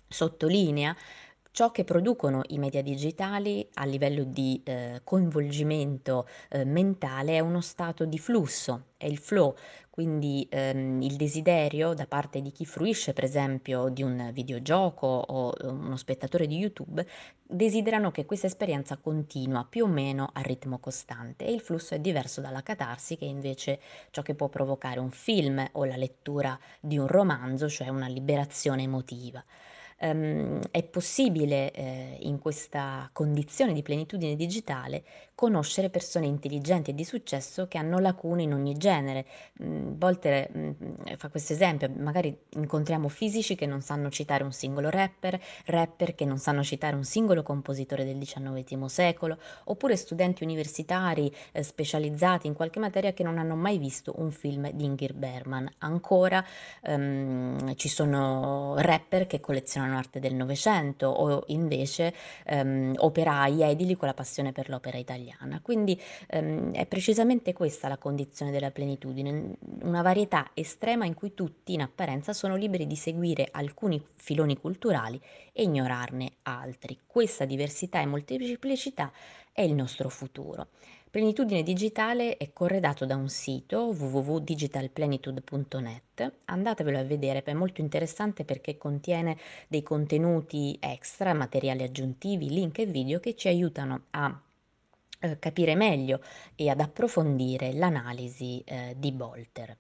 sottolinea 0.08 0.96
ciò 1.56 1.72
che 1.72 1.86
producono 1.86 2.42
i 2.50 2.58
media 2.60 2.82
digitali 2.82 3.66
a 3.76 3.86
livello 3.86 4.26
di, 4.26 4.62
ehm, 4.66 5.00
coinvolgimento, 5.06 6.28
ehm, 6.50 6.68
mentale 6.70 7.38
è 7.38 7.40
uno 7.40 7.62
stato 7.62 8.04
di 8.04 8.20
flusso, 8.20 8.88
è 8.98 9.06
il 9.06 9.18
flow, 9.18 9.56
quindi, 9.90 10.46
ehm, 10.52 11.02
il 11.02 11.16
desiderio 11.16 11.94
da 11.94 12.08
parte 12.08 12.42
di 12.42 12.52
chi 12.52 12.66
fruisce 12.66 13.14
per 13.14 13.24
esempio 13.24 13.88
di 13.88 14.04
un 14.04 14.32
videogioco 14.34 15.08
o 15.08 15.54
uno 15.64 15.96
spettatore 15.96 16.46
di 16.46 16.58
YouTube, 16.58 17.06
desiderano 17.42 18.12
che 18.12 18.26
questa 18.26 18.48
esperienza 18.48 18.98
continua 18.98 19.64
più 19.66 19.86
o 19.86 19.88
meno 19.88 20.30
a 20.34 20.42
ritmo 20.42 20.80
costante 20.80 21.46
e 21.46 21.54
il 21.54 21.62
flusso 21.62 21.96
è 21.96 22.00
diverso 22.00 22.42
dalla 22.42 22.64
catarsi 22.64 23.16
che 23.16 23.26
è 23.26 23.30
invece 23.30 23.80
ciò 24.12 24.22
che 24.24 24.36
può 24.36 24.50
provocare 24.50 25.00
un 25.00 25.12
film 25.12 25.66
o 25.74 25.86
la 25.86 25.96
lettura 25.96 26.60
di 26.82 26.98
un 26.98 27.08
romanzo, 27.08 27.70
cioè 27.70 27.88
una 27.88 28.08
liberazione 28.08 28.84
emotiva. 28.84 29.42
Ehm, 29.98 30.60
è 30.72 30.84
possibile, 30.84 31.72
ehm, 31.72 32.18
in 32.22 32.40
questa 32.40 33.10
condizione 33.14 33.72
di 33.74 33.82
plenitudine 33.82 34.36
digitale, 34.36 35.04
conoscere 35.36 35.90
persone 35.90 36.26
intelligenti 36.28 36.92
e 36.92 36.94
di 36.94 37.04
successo 37.04 37.68
che 37.68 37.78
hanno 37.78 38.00
lacune 38.00 38.44
in 38.44 38.54
ogni 38.54 38.76
genere. 38.78 39.26
Mhmm, 39.60 39.98
Volter, 39.98 40.50
mhmm, 40.54 41.16
fa 41.18 41.30
questo 41.30 41.54
esempio, 41.54 41.90
magari 41.98 42.36
incontriamo 42.52 43.08
fisici 43.10 43.56
che 43.56 43.66
non 43.66 43.82
sanno 43.82 44.10
citare 44.10 44.44
un 44.44 44.52
singolo 44.52 44.90
rapper, 44.90 45.40
rapper 45.66 46.16
che 46.16 46.26
non 46.26 46.38
sanno 46.38 46.64
citare 46.64 46.96
un 46.96 47.04
singolo 47.04 47.44
compositore 47.44 48.06
del 48.06 48.18
XIX 48.18 48.88
secolo, 48.88 49.38
oppure 49.66 49.96
studenti 49.96 50.44
universitari, 50.44 51.32
ehm, 51.52 51.62
specializzati 51.64 52.48
in 52.48 52.54
qualche 52.54 52.80
materia 52.80 53.14
che 53.14 53.24
non 53.24 53.38
hanno 53.38 53.56
mai 53.56 53.78
visto 53.78 54.14
un 54.18 54.32
film 54.32 54.70
di 54.72 54.84
Ingrid 54.86 55.16
Bergman. 55.18 55.68
Ancora, 55.80 56.44
ehm, 56.82 57.76
ci 57.76 57.88
sono 57.90 58.76
rapper 58.78 59.28
che 59.28 59.40
collezionano 59.40 59.98
arte 59.98 60.20
del 60.20 60.34
Novecento 60.36 61.08
o 61.08 61.44
invece, 61.48 62.14
ehm, 62.46 62.94
operai 62.98 63.62
edili 63.64 63.96
con 63.96 64.08
la 64.08 64.14
passione 64.14 64.52
per 64.52 64.70
l'opera 64.70 64.98
italiana. 64.98 65.25
Quindi, 65.62 66.00
ehm, 66.28 66.74
è 66.74 66.86
precisamente 66.86 67.54
questa 67.54 67.88
la 67.88 67.98
condizione 67.98 68.52
della 68.52 68.72
plenitudine, 68.72 69.58
una 69.82 70.02
varietà 70.02 70.52
estrema 70.54 71.06
in 71.06 71.14
cui 71.14 71.34
tutti, 71.34 71.74
in 71.74 71.82
apparenza, 71.82 72.34
sono 72.34 72.56
liberi 72.56 72.88
di 72.88 72.96
seguire 72.96 73.48
alcuni 73.52 74.02
filoni 74.16 74.58
culturali 74.58 75.20
e 75.52 75.64
ignorarne 75.64 76.34
altri. 76.44 77.00
Questa 77.06 77.46
diversità 77.46 78.02
e 78.02 78.06
molteplicità 78.06 79.12
è 79.52 79.62
il 79.62 79.74
nostro 79.74 80.10
futuro. 80.10 80.68
Plenitudine 81.16 81.64
digitale 81.64 82.36
è 82.36 82.52
corredato 82.52 83.06
da 83.06 83.16
un 83.16 83.30
sito 83.30 83.96
www.digitalplenitude.net, 83.98 86.34
andatevelo 86.44 87.00
a 87.00 87.04
vedere, 87.04 87.42
è 87.42 87.54
molto 87.54 87.80
interessante 87.80 88.44
perché 88.44 88.78
contiene 88.78 89.38
dei 89.70 89.82
contenuti 89.82 90.78
extra, 90.82 91.34
materiali 91.34 91.84
aggiuntivi, 91.84 92.50
link 92.50 92.80
e 92.80 92.86
video 92.86 93.22
che 93.22 93.34
ci 93.34 93.48
aiutano 93.48 94.08
a, 94.10 94.42
capire 95.40 95.76
meglio 95.76 96.22
e 96.56 96.70
ad 96.70 96.80
approfondire 96.80 97.74
l'analisi, 97.74 98.62
ehm, 98.66 98.94
di 98.94 99.12
Bolter. 99.12 99.78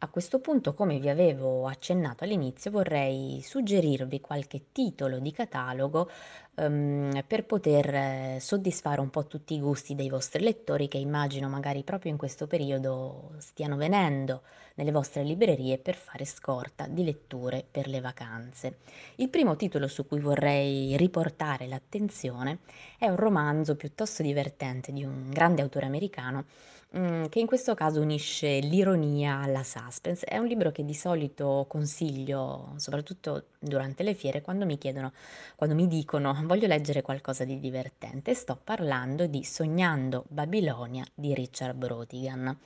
A 0.00 0.06
questo 0.06 0.38
punto, 0.38 0.74
come 0.74 1.00
vi 1.00 1.08
avevo 1.08 1.66
accennato 1.66 2.22
all'inizio, 2.22 2.70
vorrei 2.70 3.40
suggerirvi 3.42 4.20
qualche 4.20 4.66
titolo 4.70 5.18
di 5.18 5.32
catalogo, 5.32 6.08
ehm, 6.54 7.24
per 7.26 7.44
poter 7.44 7.92
eh, 7.92 8.38
soddisfare 8.40 9.00
un 9.00 9.10
po' 9.10 9.26
tutti 9.26 9.54
i 9.54 9.60
gusti 9.60 9.96
dei 9.96 10.08
vostri 10.08 10.44
lettori 10.44 10.86
che 10.86 10.98
immagino 10.98 11.48
magari 11.48 11.82
proprio 11.82 12.12
in 12.12 12.16
questo 12.16 12.46
periodo 12.46 13.32
stiano 13.38 13.74
venendo 13.76 14.42
nelle 14.74 14.92
vostre 14.92 15.24
librerie 15.24 15.78
per 15.78 15.96
fare 15.96 16.24
scorta 16.24 16.86
di 16.86 17.02
letture 17.02 17.66
per 17.68 17.88
le 17.88 18.00
vacanze. 18.00 18.78
Il 19.16 19.28
primo 19.30 19.56
titolo 19.56 19.88
su 19.88 20.06
cui 20.06 20.20
vorrei 20.20 20.96
riportare 20.96 21.66
l'attenzione 21.66 22.58
è 22.98 23.08
un 23.08 23.16
romanzo 23.16 23.74
piuttosto 23.74 24.22
divertente 24.22 24.92
di 24.92 25.02
un 25.02 25.28
grande 25.30 25.60
autore 25.62 25.86
americano 25.86 26.44
Mhmm, 26.90 27.28
che 27.28 27.38
in 27.38 27.46
questo 27.46 27.74
caso 27.74 28.00
unisce 28.00 28.60
l'ironia 28.60 29.40
alla 29.40 29.62
suspense. 29.62 30.24
È 30.24 30.38
un 30.38 30.46
libro 30.46 30.70
che 30.72 30.84
di 30.86 30.94
solito 30.94 31.66
consiglio, 31.68 32.72
soprattutto 32.76 33.48
durante 33.58 34.02
le 34.02 34.14
fiere, 34.14 34.40
quando 34.40 34.64
mi 34.64 34.78
chiedono 34.78 35.12
quando 35.54 35.74
mi 35.74 35.86
dicono: 35.86 36.34
"Voglio 36.44 36.66
leggere 36.66 37.02
qualcosa 37.02 37.44
di 37.44 37.58
divertente", 37.60 38.32
sto 38.34 38.58
parlando 38.62 39.26
di 39.26 39.44
Sognando 39.44 40.24
Babilonia 40.28 41.04
di 41.14 41.34
Richard 41.34 41.76
Brautigan. 41.76 42.56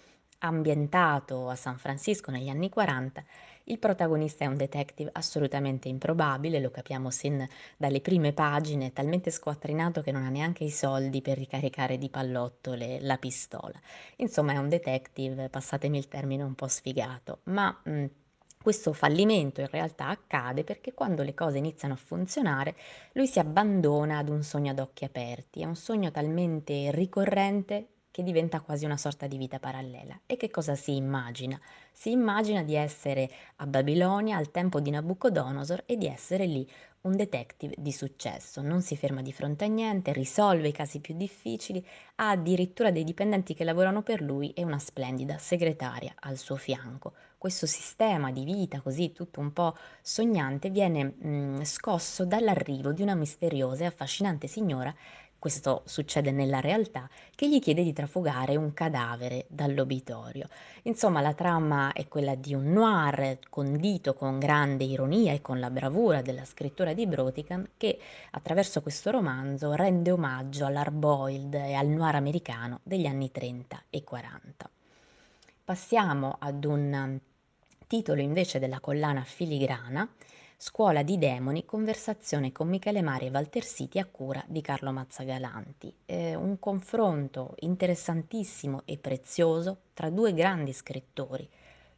Ambientato 0.44 1.48
a 1.48 1.54
San 1.54 1.78
Francisco 1.78 2.32
negli 2.32 2.48
anni 2.48 2.68
'40, 2.68 3.22
il 3.66 3.78
protagonista 3.78 4.42
è 4.44 4.48
un 4.48 4.56
detective 4.56 5.10
assolutamente 5.12 5.86
improbabile, 5.88 6.58
lo 6.58 6.72
capiamo 6.72 7.10
sin 7.12 7.46
dalle 7.76 8.00
prime 8.00 8.32
pagine, 8.32 8.92
talmente 8.92 9.30
squattrinato 9.30 10.00
che 10.02 10.10
non 10.10 10.24
ha 10.24 10.30
neanche 10.30 10.64
i 10.64 10.70
soldi 10.70 11.22
per 11.22 11.38
ricaricare 11.38 11.96
di 11.96 12.08
pallottole 12.10 12.98
la 13.00 13.18
pistola. 13.18 13.80
Insomma 14.16 14.54
è 14.54 14.56
un 14.56 14.68
detective, 14.68 15.48
passatemi 15.48 15.96
il 15.96 16.08
termine, 16.08 16.42
un 16.42 16.56
po' 16.56 16.66
sfigato, 16.66 17.42
ma, 17.44 17.80
mhmm, 17.84 18.10
questo 18.60 18.92
fallimento 18.92 19.60
in 19.60 19.68
realtà 19.68 20.08
accade 20.08 20.64
perché 20.64 20.92
quando 20.92 21.22
le 21.22 21.34
cose 21.34 21.58
iniziano 21.58 21.94
a 21.94 21.96
funzionare, 21.96 22.74
lui 23.12 23.28
si 23.28 23.38
abbandona 23.38 24.18
ad 24.18 24.28
un 24.28 24.42
sogno 24.42 24.72
ad 24.72 24.80
occhi 24.80 25.04
aperti. 25.04 25.60
È 25.62 25.64
un 25.66 25.76
sogno 25.76 26.10
talmente 26.10 26.90
ricorrente 26.90 27.91
che 28.12 28.22
diventa 28.22 28.60
quasi 28.60 28.84
una 28.84 28.98
sorta 28.98 29.26
di 29.26 29.38
vita 29.38 29.58
parallela. 29.58 30.20
E 30.26 30.36
che 30.36 30.50
cosa 30.50 30.76
si 30.76 30.94
immagina? 30.94 31.58
Si 31.90 32.10
immagina 32.12 32.62
di 32.62 32.76
essere 32.76 33.28
a 33.56 33.66
Babilonia 33.66 34.36
al 34.36 34.52
tempo 34.52 34.80
di 34.80 34.90
Nabucodonosor 34.90 35.82
e 35.86 35.96
di 35.96 36.06
essere 36.06 36.44
lì 36.46 36.70
un 37.02 37.16
detective 37.16 37.74
di 37.78 37.90
successo. 37.90 38.60
Non 38.60 38.82
si 38.82 38.96
ferma 38.96 39.22
di 39.22 39.32
fronte 39.32 39.64
a 39.64 39.68
niente, 39.68 40.12
risolve 40.12 40.68
i 40.68 40.72
casi 40.72 41.00
più 41.00 41.16
difficili, 41.16 41.84
ha 42.16 42.30
addirittura 42.30 42.90
dei 42.90 43.02
dipendenti 43.02 43.54
che 43.54 43.64
lavorano 43.64 44.02
per 44.02 44.20
lui 44.20 44.52
e 44.52 44.62
una 44.62 44.78
splendida 44.78 45.38
segretaria 45.38 46.14
al 46.20 46.36
suo 46.36 46.56
fianco. 46.56 47.14
Questo 47.38 47.66
sistema 47.66 48.30
di 48.30 48.44
vita 48.44 48.80
così 48.80 49.10
tutto 49.10 49.40
un 49.40 49.52
po' 49.52 49.74
sognante 50.00 50.70
viene 50.70 51.04
mh, 51.04 51.64
scosso 51.64 52.24
dall'arrivo 52.24 52.92
di 52.92 53.02
una 53.02 53.16
misteriosa 53.16 53.82
e 53.82 53.86
affascinante 53.86 54.46
signora 54.46 54.94
questo 55.42 55.82
succede 55.86 56.30
nella 56.30 56.60
realtà, 56.60 57.10
che 57.34 57.48
gli 57.48 57.58
chiede 57.58 57.82
di 57.82 57.92
trafugare 57.92 58.54
un 58.54 58.72
cadavere 58.72 59.46
dall'obitorio. 59.48 60.46
Insomma, 60.82 61.20
la 61.20 61.34
trama 61.34 61.92
è 61.92 62.06
quella 62.06 62.36
di 62.36 62.54
un 62.54 62.70
noir 62.70 63.40
condito 63.50 64.14
con 64.14 64.38
grande 64.38 64.84
ironia 64.84 65.32
e 65.32 65.40
con 65.40 65.58
la 65.58 65.68
bravura 65.68 66.22
della 66.22 66.44
scrittura 66.44 66.92
di 66.92 67.08
Brotican 67.08 67.70
che 67.76 67.98
attraverso 68.30 68.82
questo 68.82 69.10
romanzo 69.10 69.72
rende 69.72 70.12
omaggio 70.12 70.64
all'hard 70.64 70.94
boiled 70.94 71.54
e 71.54 71.74
al 71.74 71.88
noir 71.88 72.14
americano 72.14 72.78
degli 72.84 73.06
anni 73.06 73.32
30 73.32 73.82
e 73.90 74.04
40. 74.04 74.70
Passiamo 75.64 76.36
ad 76.38 76.64
un 76.64 77.18
titolo 77.88 78.20
invece 78.20 78.60
della 78.60 78.78
collana 78.78 79.24
Filigrana, 79.24 80.08
Scuola 80.64 81.02
di 81.02 81.18
demoni, 81.18 81.64
conversazione 81.64 82.52
con 82.52 82.68
Michele 82.68 83.02
Mari 83.02 83.26
e 83.26 83.30
Walter 83.30 83.64
Siti 83.64 83.98
a 83.98 84.06
cura 84.06 84.44
di 84.46 84.60
Carlo 84.60 84.92
Mazzagalanti. 84.92 85.92
Eh, 86.06 86.36
un 86.36 86.60
confronto 86.60 87.56
interessantissimo 87.58 88.82
e 88.84 88.96
prezioso 88.96 89.78
tra 89.92 90.08
due 90.08 90.32
grandi 90.32 90.72
scrittori, 90.72 91.48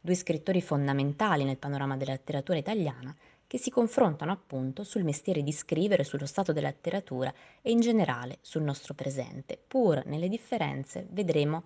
due 0.01 0.15
scrittori 0.15 0.63
fondamentali 0.63 1.43
nel 1.43 1.59
panorama 1.59 1.95
della 1.95 2.13
letteratura 2.13 2.57
italiana, 2.57 3.15
che 3.45 3.59
si 3.59 3.69
confrontano 3.69 4.31
appunto 4.31 4.83
sul 4.83 5.03
mestiere 5.03 5.43
di 5.43 5.51
scrivere, 5.51 6.03
sullo 6.03 6.25
stato 6.25 6.51
della 6.51 6.69
letteratura 6.69 7.31
e 7.61 7.69
in 7.69 7.81
generale 7.81 8.39
sul 8.41 8.63
nostro 8.63 8.95
presente. 8.95 9.59
Pur 9.67 10.03
nelle 10.07 10.27
differenze 10.27 11.05
vedremo 11.11 11.65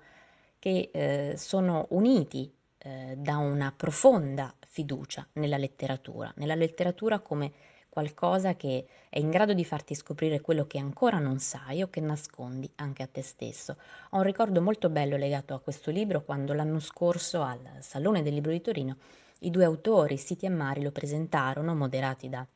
che 0.59 0.89
eh, 0.91 1.37
sono 1.37 1.85
uniti 1.91 2.53
eh, 2.77 3.15
da 3.17 3.37
una 3.37 3.73
profonda 3.75 4.53
fiducia 4.79 5.27
nella 5.33 5.57
letteratura, 5.57 6.31
nella 6.37 6.55
letteratura 6.55 7.19
come 7.19 7.51
qualcosa 7.89 8.55
che 8.55 8.85
è 9.09 9.19
in 9.19 9.29
grado 9.29 9.53
di 9.53 9.65
farti 9.65 9.93
scoprire 9.93 10.39
quello 10.39 10.65
che 10.67 10.79
ancora 10.79 11.19
non 11.19 11.39
sai 11.39 11.81
o 11.81 11.89
che 11.89 11.99
nascondi 11.99 12.71
anche 12.75 13.03
a 13.03 13.07
te 13.07 13.21
stesso. 13.21 13.75
Ho 14.11 14.17
un 14.17 14.23
ricordo 14.23 14.61
molto 14.61 14.89
bello 14.89 15.17
legato 15.17 15.53
a 15.53 15.59
questo 15.59 15.91
libro 15.91 16.23
quando 16.23 16.53
l'anno 16.53 16.79
scorso 16.79 17.41
al 17.41 17.59
Salone 17.79 18.21
del 18.21 18.35
Libro 18.35 18.51
di 18.51 18.61
Torino 18.61 18.95
I 19.39 19.49
due 19.49 19.65
autori, 19.65 20.15
Siti 20.15 20.45
e 20.45 20.49
Mari, 20.49 20.81
lo 20.81 20.91
presentarono, 20.91 21.75
moderati 21.75 22.29
da 22.29 22.47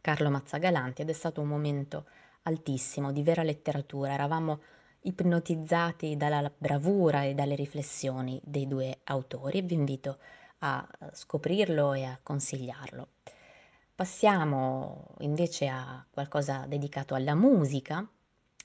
Carlo 0.00 0.30
Mazzagalanti, 0.30 1.02
ed 1.02 1.10
è 1.10 1.12
stato 1.12 1.40
un 1.40 1.46
momento 1.46 2.06
altissimo 2.42 3.12
di 3.12 3.22
vera 3.22 3.44
letteratura. 3.44 4.12
Eravamo 4.12 4.60
ipnotizzati 5.02 6.16
dalla 6.16 6.50
bravura 6.56 7.22
e 7.22 7.34
dalle 7.34 7.54
riflessioni 7.54 8.40
dei 8.42 8.66
due 8.66 8.98
autori 9.04 9.58
e 9.58 9.62
vi 9.62 9.74
invito 9.74 10.10
a 10.10 10.39
scoprirlo 11.12 11.92
e 11.94 12.04
a 12.04 12.18
consigliarlo. 12.22 13.08
Passiamo 13.94 15.14
invece 15.18 15.68
a 15.68 16.04
qualcosa 16.10 16.64
dedicato 16.66 17.14
alla 17.14 17.34
musica, 17.34 18.08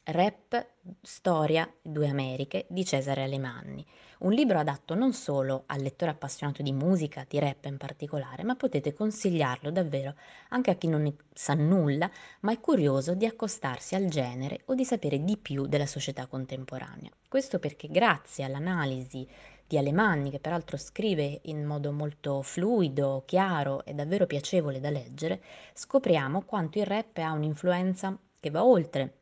Rap, 0.08 0.68
Storia, 1.02 1.68
Due 1.82 2.08
Americhe 2.08 2.68
di 2.70 2.86
Cesare 2.86 3.24
Alemanni, 3.24 3.84
un 4.20 4.34
libro 4.34 4.60
adatto 4.60 4.94
non 4.94 5.14
solo 5.14 5.64
al 5.66 5.82
lettore 5.82 6.12
appassionato 6.12 6.62
di 6.62 6.72
musica, 6.72 7.26
di 7.28 7.40
rap 7.40 7.66
in 7.66 7.78
particolare, 7.78 8.44
ma 8.44 8.56
potete 8.56 8.94
consigliarlo 8.94 9.72
davvero 9.72 10.14
anche 10.50 10.70
a 10.70 10.76
chi 10.76 10.88
non 10.88 11.02
ne 11.02 11.16
sa 11.34 11.56
nulla, 11.56 12.10
ma 12.42 12.52
è 12.52 12.60
curioso 12.60 13.16
di 13.16 13.26
accostarsi 13.26 13.96
al 13.96 14.06
genere 14.06 14.62
o 14.66 14.76
di 14.76 14.86
sapere 14.86 15.24
di 15.24 15.38
più 15.38 15.66
della 15.66 15.88
società 15.88 16.28
contemporanea. 16.28 17.10
Questo 17.28 17.58
perché 17.58 17.88
grazie 17.88 18.44
all'analisi 18.44 19.28
di 19.68 19.78
Alemanni, 19.78 20.30
che 20.30 20.40
peraltro 20.40 20.78
scrive 20.78 21.40
in 21.44 21.66
modo 21.66 21.92
molto 21.92 22.42
fluido, 22.42 23.24
chiaro 23.26 23.84
e 23.86 23.94
davvero 23.94 24.28
piacevole 24.28 24.80
da 24.80 24.90
leggere, 24.90 25.42
scopriamo 25.74 26.44
quanto 26.44 26.80
il 26.80 26.86
rap 26.86 27.18
ha 27.18 27.32
un'influenza 27.32 28.18
che 28.40 28.50
va 28.52 28.64
oltre 28.64 29.14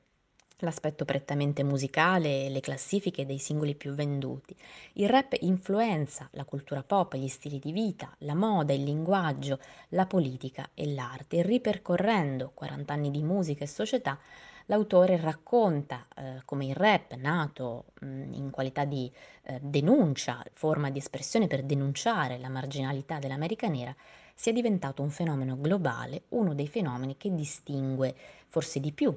l'aspetto 0.64 1.06
prettamente 1.06 1.64
musicale 1.64 2.46
e 2.46 2.50
le 2.50 2.60
classifiche 2.60 3.26
dei 3.26 3.38
singoli 3.38 3.76
più 3.76 3.94
venduti. 3.94 4.56
Il 4.94 5.10
rap 5.10 5.36
influenza 5.42 6.28
la 6.32 6.46
cultura 6.46 6.84
pop, 6.84 7.16
gli 7.16 7.28
stili 7.28 7.60
di 7.60 7.72
vita, 7.72 8.14
la 8.20 8.36
moda, 8.36 8.74
il 8.74 8.84
linguaggio, 8.84 9.60
la 9.90 10.06
politica 10.06 10.70
e 10.74 10.94
l'arte. 10.94 11.42
Ripercorrendo 11.42 12.52
40 12.54 12.94
anni 12.94 13.12
di 13.12 13.22
musica 13.22 13.64
e 13.64 13.68
società, 13.68 14.18
l'autore 14.66 15.18
racconta 15.18 16.08
eh, 16.16 16.42
come 16.46 16.66
il 16.66 16.76
rap, 16.76 17.14
nato 17.16 17.86
mh, 18.02 18.34
in 18.34 18.50
qualità 18.50 18.86
di 18.86 19.12
eh, 19.44 19.60
denuncia, 19.62 20.44
forma 20.54 20.90
di 20.90 21.00
espressione 21.00 21.48
per 21.48 21.64
denunciare 21.64 22.38
la 22.38 22.50
marginalità 22.50 23.20
dell'America 23.20 23.68
nera, 23.68 23.96
sia 24.36 24.54
diventato 24.54 25.02
un 25.02 25.10
fenomeno 25.10 25.58
globale, 25.60 26.24
uno 26.30 26.54
dei 26.54 26.68
fenomeni 26.68 27.18
che 27.18 27.34
distingue 27.34 28.16
forse 28.48 28.80
di 28.80 28.92
più 28.92 29.16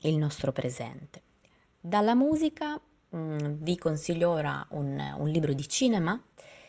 il 0.00 0.16
nostro 0.16 0.52
presente. 0.52 1.22
Dalla 1.80 2.14
musica 2.14 2.80
mh, 3.08 3.46
vi 3.60 3.76
consiglio 3.76 4.30
ora 4.30 4.66
un, 4.70 5.14
un 5.18 5.28
libro 5.28 5.52
di 5.52 5.68
cinema 5.68 6.20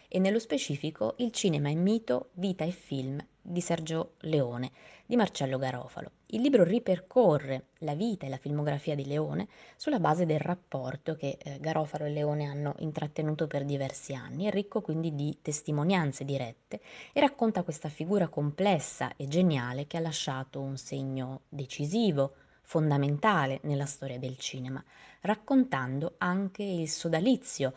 e 0.08 0.20
nello 0.20 0.40
specifico 0.40 1.16
Il 1.18 1.32
cinema 1.32 1.70
è 1.70 1.74
mito, 1.74 2.30
vita 2.34 2.64
e 2.64 2.72
film 2.72 3.24
di 3.42 3.62
Sergio 3.62 4.14
Leone, 4.20 4.72
di 5.06 5.16
Marcello 5.16 5.58
Garofalo. 5.58 6.12
Il 6.34 6.42
libro 6.42 6.64
ripercorre 6.64 7.68
la 7.80 7.94
vita 7.94 8.26
e 8.26 8.30
la 8.30 8.38
filmografia 8.38 8.96
di 8.96 9.06
Leone 9.06 9.48
sulla 9.76 10.00
base 10.00 10.26
del 10.26 10.40
rapporto 10.40 11.16
che 11.16 11.38
eh, 11.40 11.60
Garofalo 11.60 12.06
e 12.06 12.10
Leone 12.10 12.46
hanno 12.46 12.74
intrattenuto 12.80 13.46
per 13.46 13.64
diversi 13.64 14.16
anni, 14.16 14.46
è 14.46 14.50
ricco 14.50 14.82
quindi 14.82 15.14
di 15.14 15.38
testimonianze 15.44 16.26
dirette 16.26 16.82
e 17.14 17.20
racconta 17.20 17.62
questa 17.62 17.88
figura 17.88 18.30
complessa 18.30 19.16
e 19.16 19.28
geniale 19.28 19.86
che 19.86 19.98
ha 19.98 20.00
lasciato 20.00 20.60
un 20.60 20.76
segno 20.76 21.42
decisivo, 21.50 22.34
fondamentale 22.64 23.60
nella 23.64 23.86
storia 23.86 24.18
del 24.18 24.40
cinema, 24.40 24.84
raccontando 25.22 26.16
anche 26.18 26.64
il 26.64 26.90
sodalizio 26.90 27.74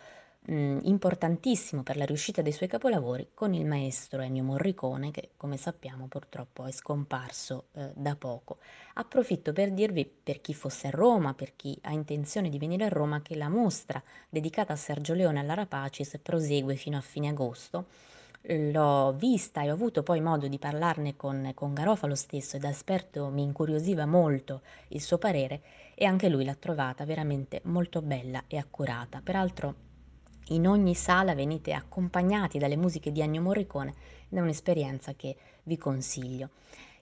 mh, 0.47 0.79
importantissimo 0.83 1.83
per 1.83 1.97
la 1.97 2.05
riuscita 2.05 2.43
dei 2.43 2.53
suoi 2.53 2.69
capolavori 2.69 3.31
con 3.35 3.55
il 3.55 3.67
maestro 3.67 4.23
Ennio 4.23 4.43
Morricone 4.43 5.11
che 5.11 5.31
come 5.37 5.57
sappiamo 5.57 6.07
purtroppo 6.07 6.65
è 6.65 6.73
scomparso 6.73 7.67
eh, 7.73 7.91
da 7.95 8.17
poco. 8.17 8.59
Approfitto 8.95 9.53
per 9.53 9.73
dirvi 9.73 10.07
per 10.07 10.41
chi 10.41 10.55
fosse 10.55 10.89
a 10.89 10.91
Roma, 10.91 11.35
per 11.35 11.55
chi 11.57 11.79
ha 11.83 11.93
intenzione 11.93 12.49
di 12.49 12.59
venire 12.59 12.85
a 12.85 12.89
Roma 12.89 13.23
che 13.23 13.37
la 13.37 13.49
mostra 13.49 14.03
dedicata 14.29 14.73
a 14.73 14.77
Sergio 14.77 15.15
Leone 15.15 15.41
alla 15.41 15.55
Rapacis 15.55 16.19
prosegue 16.23 16.77
fino 16.77 16.97
a 16.97 17.03
fine 17.03 17.29
agosto 17.29 17.87
l'ho 18.49 19.13
vista 19.13 19.63
e 19.63 19.71
ho 19.71 19.75
avuto 19.75 20.05
poi 20.05 20.21
modo 20.21 20.47
di 20.47 20.59
parlarne 20.59 21.17
con, 21.17 21.51
con 21.55 21.75
Garofalo 21.75 22.15
stesso 22.15 22.57
e 22.57 22.61
da 22.61 22.69
esperto 22.69 23.29
mi 23.29 23.43
incuriosiva 23.43 24.07
molto 24.07 24.63
il 24.89 25.01
suo 25.01 25.19
parere 25.19 25.63
e 25.97 26.05
anche 26.05 26.29
lui 26.29 26.45
l'ha 26.45 26.55
trovata 26.55 27.05
veramente 27.05 27.61
molto 27.65 28.03
bella 28.03 28.45
e 28.47 28.57
accurata. 28.57 29.21
Peraltro 29.21 29.86
in 30.49 30.69
ogni 30.69 30.95
sala 30.95 31.35
venite 31.35 31.73
accompagnati 31.73 32.59
dalle 32.59 32.77
musiche 32.77 33.11
di 33.11 33.21
Ennio 33.21 33.43
Morricone 33.43 33.95
è 34.29 34.41
un'esperienza 34.41 35.15
che 35.15 35.37
vi 35.65 35.77
consiglio. 35.79 36.51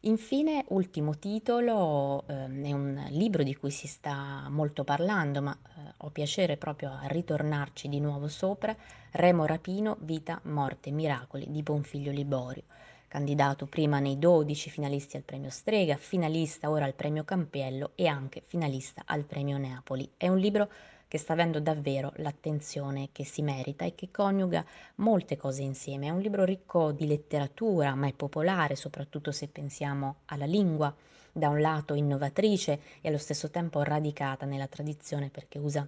Infine, 0.00 0.64
ultimo 0.68 1.18
titolo, 1.18 2.24
ehm, 2.26 2.64
è 2.64 2.72
un 2.72 3.06
libro 3.10 3.42
di 3.42 3.56
cui 3.56 3.70
si 3.70 3.86
sta 3.86 4.46
molto 4.50 4.84
parlando, 4.84 5.40
ma 5.40 5.52
eh, 5.52 5.92
ho 5.96 6.10
piacere 6.10 6.58
proprio 6.58 6.90
a 6.90 7.06
ritornarci 7.06 7.88
di 7.88 8.00
nuovo 8.00 8.28
sopra, 8.28 8.76
Remo 9.12 9.46
Rapino, 9.46 9.96
Vita, 10.00 10.38
Morte, 10.44 10.90
Miracoli 10.90 11.46
di 11.48 11.62
Bonfiglio 11.62 12.12
Liborio, 12.12 12.64
candidato 13.08 13.64
prima 13.64 13.98
nei 13.98 14.18
12 14.18 14.68
finalisti 14.68 15.16
al 15.16 15.22
premio 15.22 15.48
Strega, 15.48 15.96
finalista 15.96 16.68
ora 16.68 16.84
al 16.84 16.94
premio 16.94 17.24
Campiello 17.24 17.92
e 17.94 18.06
anche 18.06 18.42
finalista 18.44 19.04
al 19.06 19.24
premio 19.24 19.56
Neapoli. 19.56 20.10
È 20.18 20.28
un 20.28 20.36
libro 20.36 20.68
che 21.14 21.20
sta 21.20 21.34
avendo 21.34 21.60
davvero 21.60 22.12
l'attenzione 22.16 23.10
che 23.12 23.24
si 23.24 23.40
merita 23.40 23.84
e 23.84 23.94
che 23.94 24.10
coniuga 24.10 24.64
molte 24.96 25.36
cose 25.36 25.62
insieme. 25.62 26.08
È 26.08 26.10
un 26.10 26.18
libro 26.18 26.42
ricco 26.42 26.90
di 26.90 27.06
letteratura, 27.06 27.94
ma 27.94 28.08
è 28.08 28.12
popolare, 28.12 28.74
soprattutto 28.74 29.30
se 29.30 29.46
pensiamo 29.46 30.22
alla 30.24 30.44
lingua, 30.44 30.92
da 31.30 31.50
un 31.50 31.60
lato 31.60 31.94
innovatrice 31.94 32.80
e 33.00 33.10
allo 33.10 33.18
stesso 33.18 33.48
tempo 33.48 33.84
radicata 33.84 34.44
nella 34.44 34.66
tradizione 34.66 35.30
perché 35.30 35.60
usa 35.60 35.86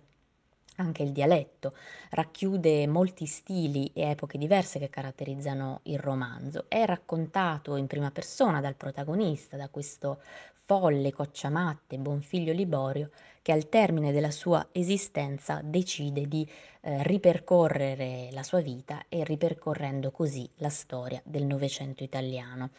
anche 0.77 1.03
il 1.03 1.11
dialetto, 1.11 1.75
racchiude 2.11 2.87
molti 2.87 3.27
stili 3.27 3.91
e 3.95 4.11
epoche 4.11 4.39
diverse 4.39 4.79
che 4.79 4.91
caratterizzano 4.91 5.81
il 5.85 5.99
romanzo. 5.99 6.67
È 6.69 6.85
raccontato 6.85 7.75
in 7.75 7.89
prima 7.89 8.13
persona 8.13 8.61
dal 8.61 8.77
protagonista, 8.77 9.57
da 9.57 9.69
questo 9.71 10.21
folle, 10.67 11.13
cocciamatte, 11.13 12.01
figlio 12.21 12.53
Liborio, 12.53 13.11
che 13.47 13.53
al 13.53 13.69
termine 13.69 14.11
della 14.11 14.33
sua 14.33 14.71
esistenza 14.73 15.61
decide 15.63 16.27
di 16.27 16.45
eh, 16.81 17.05
ripercorrere 17.05 18.29
la 18.33 18.43
sua 18.43 18.61
vita 18.61 19.05
e 19.09 19.23
ripercorrendo 19.23 20.11
così 20.11 20.51
la 20.57 20.69
storia 20.69 21.23
del 21.25 21.45
Novecento 21.45 22.03
italiano. 22.03 22.71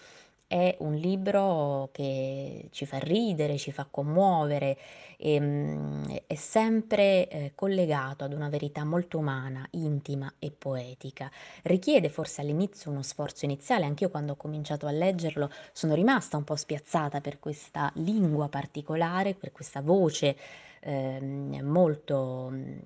È 0.50 0.78
un 0.80 0.94
libro 0.96 1.90
che 1.92 2.70
ci 2.72 2.86
fa 2.86 3.00
ridere, 3.00 3.58
ci 3.58 3.74
fa 3.74 3.86
commuovere, 3.90 4.78
ehm, 5.18 6.22
è 6.26 6.36
sempre 6.36 7.28
eh, 7.28 7.52
collegato 7.54 8.24
ad 8.24 8.32
una 8.32 8.48
verità 8.48 8.86
molto 8.86 9.18
umana, 9.18 9.68
intima 9.72 10.34
e 10.40 10.52
poetica. 10.52 11.30
Richiede 11.64 12.08
forse 12.08 12.40
all'inizio 12.42 12.92
uno 12.92 13.02
sforzo 13.02 13.44
iniziale, 13.44 13.84
anch'io 13.84 14.10
quando 14.10 14.34
ho 14.34 14.36
cominciato 14.38 14.88
a 14.88 14.92
leggerlo 14.92 15.50
sono 15.74 15.94
rimasta 15.96 16.38
un 16.38 16.46
po' 16.46 16.56
spiazzata 16.56 17.20
per 17.20 17.40
questa 17.40 17.92
lingua 17.96 18.48
particolare, 18.48 19.34
per 19.34 19.52
questa 19.52 19.82
voce 19.82 20.38
eh, 20.80 21.20
molto 21.62 22.48
mm, 22.52 22.78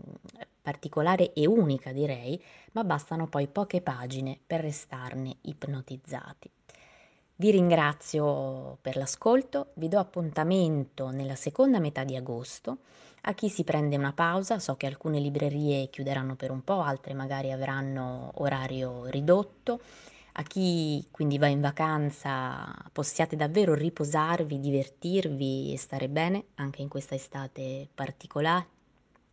particolare 0.63 1.31
e 1.33 1.45
unica 1.45 1.91
direi, 1.91 2.41
ma 2.71 2.83
bastano 2.83 3.27
poi 3.27 3.47
poche 3.47 3.81
pagine 3.81 4.39
per 4.47 4.61
restarne 4.61 5.37
ipnotizzati. 5.41 6.49
Vi 7.41 7.49
ringrazio 7.49 8.77
per 8.81 8.95
l'ascolto, 8.97 9.71
vi 9.73 9.87
do 9.87 9.97
appuntamento 9.97 11.09
nella 11.09 11.33
seconda 11.33 11.79
metà 11.79 12.03
di 12.03 12.15
agosto. 12.15 12.81
A 13.21 13.33
chi 13.33 13.49
si 13.49 13.63
prende 13.63 13.97
una 13.97 14.13
pausa, 14.13 14.59
so 14.59 14.75
che 14.75 14.85
alcune 14.85 15.19
librerie 15.19 15.89
chiuderanno 15.89 16.35
per 16.35 16.51
un 16.51 16.63
po', 16.63 16.81
altre 16.81 17.15
magari 17.15 17.51
avranno 17.51 18.29
orario 18.35 19.05
ridotto. 19.05 19.81
A 20.33 20.43
chi 20.43 21.03
quindi 21.09 21.39
va 21.39 21.47
in 21.47 21.61
vacanza 21.61 22.71
possiate 22.91 23.35
davvero 23.35 23.73
riposarvi, 23.73 24.59
divertirvi 24.59 25.73
e 25.73 25.79
stare 25.79 26.09
bene 26.09 26.43
anche 26.57 26.83
in 26.83 26.89
questa 26.89 27.15
estate 27.15 27.87
particolare. 27.91 28.67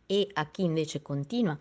E 0.07 0.27
a 0.33 0.47
chi 0.47 0.63
invece 0.63 1.03
continua 1.03 1.55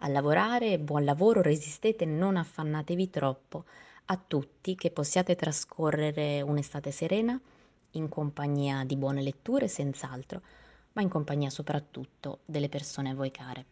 a 0.00 0.08
lavorare, 0.08 0.78
buon 0.78 1.06
lavoro, 1.06 1.40
resistete, 1.40 2.04
non 2.04 2.36
affannatevi 2.36 3.08
troppo 3.08 3.64
a 4.06 4.16
tutti 4.16 4.74
che 4.74 4.90
possiate 4.90 5.34
trascorrere 5.36 6.42
un'estate 6.42 6.90
serena 6.90 7.40
in 7.92 8.08
compagnia 8.08 8.84
di 8.84 8.96
buone 8.96 9.22
letture, 9.22 9.68
senz'altro, 9.68 10.42
ma 10.92 11.02
in 11.02 11.08
compagnia 11.08 11.50
soprattutto 11.50 12.40
delle 12.44 12.68
persone 12.68 13.10
a 13.10 13.14
voi 13.14 13.30
care. 13.30 13.64